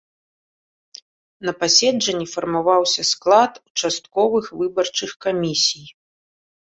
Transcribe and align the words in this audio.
На 1.49 1.53
паседжанні 1.59 2.25
фармаваўся 2.35 3.01
склад 3.11 3.53
участковых 3.69 4.45
выбарчых 4.63 5.11
камісій. 5.27 5.87